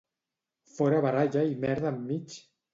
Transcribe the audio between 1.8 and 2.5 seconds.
enmig!